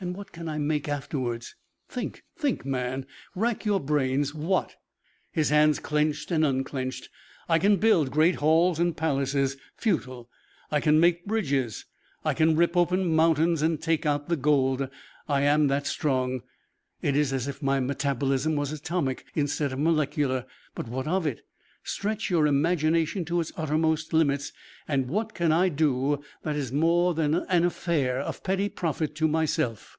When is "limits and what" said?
24.12-25.32